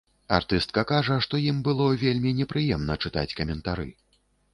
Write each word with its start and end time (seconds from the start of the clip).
Артыстка 0.35 0.83
кажа, 0.91 1.17
што 1.25 1.41
ім 1.49 1.59
было 1.67 1.85
вельмі 2.05 2.31
непрыемна 2.39 2.97
чытаць 3.05 3.35
каментары. 3.41 3.87